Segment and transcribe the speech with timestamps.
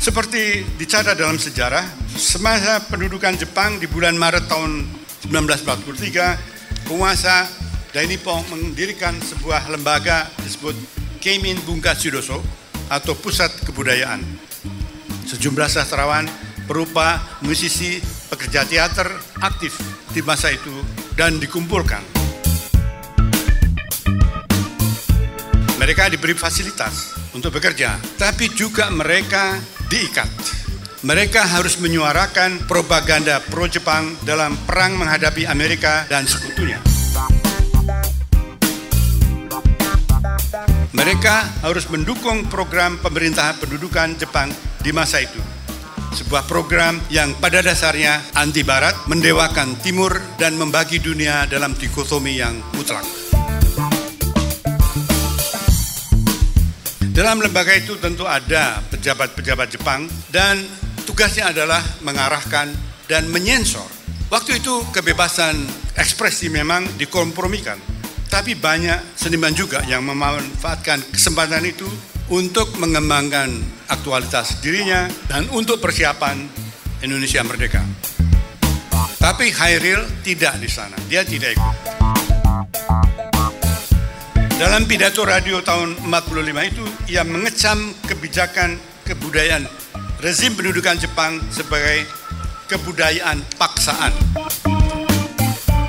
[0.00, 1.84] Seperti dicatat dalam sejarah,
[2.16, 4.88] semasa pendudukan Jepang di bulan Maret tahun
[5.28, 7.44] 1943, penguasa
[7.92, 10.72] Dainippon mendirikan sebuah lembaga disebut
[11.20, 12.40] Keimin Bunga Shidoso
[12.88, 14.24] atau Pusat Kebudayaan.
[15.28, 16.24] Sejumlah sastrawan,
[16.64, 18.00] perupa, musisi,
[18.32, 19.04] pekerja teater
[19.44, 19.76] aktif
[20.16, 20.80] di masa itu
[21.12, 22.00] dan dikumpulkan.
[25.76, 30.30] Mereka diberi fasilitas untuk bekerja, tapi juga mereka diikat.
[31.02, 36.78] Mereka harus menyuarakan propaganda pro-Jepang dalam perang menghadapi Amerika dan sekutunya.
[40.94, 45.40] Mereka harus mendukung program pemerintahan pendudukan Jepang di masa itu.
[46.10, 52.58] Sebuah program yang pada dasarnya anti barat, mendewakan timur dan membagi dunia dalam dikotomi yang
[52.74, 53.06] mutlak.
[57.10, 60.60] Dalam lembaga itu tentu ada pejabat-pejabat Jepang dan
[61.08, 62.68] tugasnya adalah mengarahkan
[63.08, 63.88] dan menyensor.
[64.28, 65.56] Waktu itu kebebasan
[65.96, 67.90] ekspresi memang dikompromikan
[68.30, 71.90] tapi banyak seniman juga yang memanfaatkan kesempatan itu
[72.30, 73.50] untuk mengembangkan
[73.90, 76.38] aktualitas dirinya dan untuk persiapan
[77.02, 77.82] Indonesia merdeka.
[79.18, 81.76] Tapi Hairil tidak di sana, dia tidak ikut.
[84.56, 88.78] Dalam pidato radio tahun 45 itu, ia mengecam kebijakan
[89.10, 89.66] kebudayaan
[90.22, 92.06] rezim pendudukan Jepang sebagai
[92.70, 94.14] kebudayaan paksaan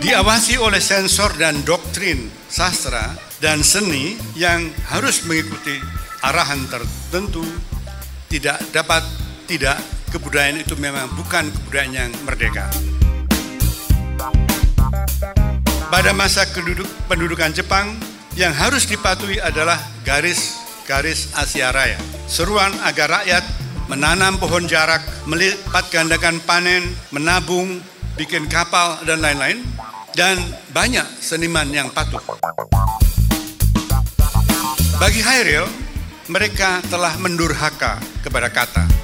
[0.00, 3.12] diawasi oleh sensor dan doktrin sastra
[3.44, 5.76] dan seni yang harus mengikuti
[6.24, 7.44] arahan tertentu
[8.32, 9.04] tidak dapat
[9.44, 9.76] tidak
[10.08, 12.72] kebudayaan itu memang bukan kebudayaan yang merdeka.
[15.90, 17.98] Pada masa keduduk, pendudukan Jepang
[18.38, 19.76] yang harus dipatuhi adalah
[20.90, 21.94] garis-garis Asia Raya.
[22.26, 23.46] Seruan agar rakyat
[23.86, 26.82] menanam pohon jarak, melipat gandakan panen,
[27.14, 27.78] menabung,
[28.18, 29.62] bikin kapal, dan lain-lain
[30.18, 30.42] dan
[30.74, 32.18] banyak seniman yang patuh.
[34.98, 35.70] Bagi Hairil,
[36.26, 38.99] mereka telah mendurhaka kepada kata.